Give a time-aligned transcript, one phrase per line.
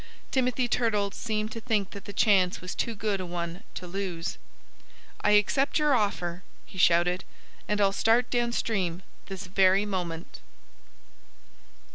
[0.31, 4.39] Timothy Turtle seemed to think that the chance was too good a one to lose.
[5.23, 7.23] "I accept your offer," he shouted.
[7.67, 10.39] "And I'll start downstream this very moment."